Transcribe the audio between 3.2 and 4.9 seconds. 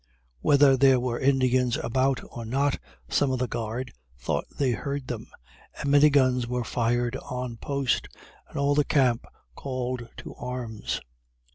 of the guard thought they